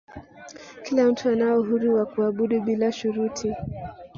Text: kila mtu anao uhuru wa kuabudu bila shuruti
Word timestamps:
kila 0.83 1.05
mtu 1.07 1.29
anao 1.29 1.59
uhuru 1.59 1.95
wa 1.95 2.05
kuabudu 2.05 2.61
bila 2.61 2.91
shuruti 2.91 3.55